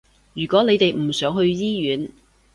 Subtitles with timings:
[0.33, 2.09] 如果你哋唔想去醫院